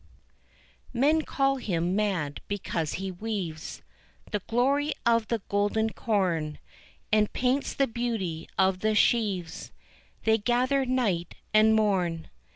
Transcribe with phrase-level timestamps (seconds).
[0.93, 3.83] Men call him mad because he weaves
[4.31, 6.57] The glory of the golden corn
[7.11, 9.71] And paints the beauty of the sheaves
[10.23, 12.29] They gather night and morn.